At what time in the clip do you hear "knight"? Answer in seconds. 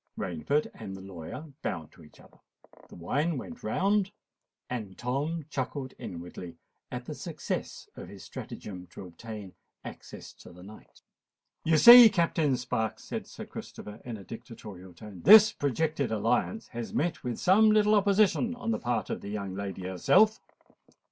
10.63-11.03